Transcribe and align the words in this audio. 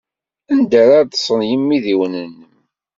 Anda 0.51 0.77
ara 0.83 1.05
ḍḍsen 1.07 1.39
yimidiwen-nnem? 1.49 2.37